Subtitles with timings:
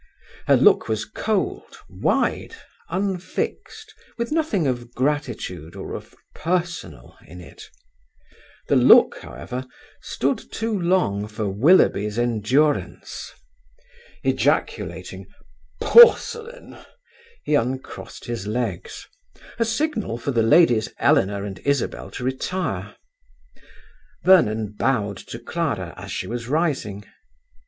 [0.47, 2.55] Her look was cold, wide,
[2.89, 7.69] unfixed, with nothing of gratitude or of personal in it.
[8.67, 9.67] The look, however,
[10.01, 13.31] stood too long for Willoughby's endurance.
[14.23, 15.27] Ejaculating
[15.79, 16.79] "Porcelain!"
[17.43, 19.07] he uncrossed his legs;
[19.59, 22.95] a signal for the ladies Eleanor and Isabel to retire.
[24.23, 27.05] Vernon bowed to Clara as she was rising.